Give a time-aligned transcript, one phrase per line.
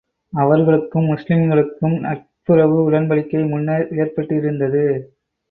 [0.33, 4.83] அவர்களுக்கும், முஸ்லிம்களுக்கும் நட்புறவு உடன்படிக்கை முன்னர் ஏற்பட்டிருந்தது.